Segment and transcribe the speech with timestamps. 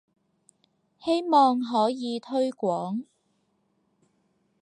[1.05, 3.03] 希望可以推廣